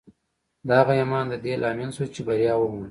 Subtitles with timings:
[0.67, 2.79] د هغه ایمان د دې لامل شو چې بریا ومومي